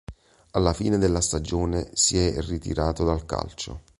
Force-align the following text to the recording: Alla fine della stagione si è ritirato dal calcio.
Alla 0.53 0.73
fine 0.73 0.97
della 0.97 1.21
stagione 1.21 1.91
si 1.93 2.17
è 2.17 2.41
ritirato 2.41 3.03
dal 3.03 3.23
calcio. 3.23 3.81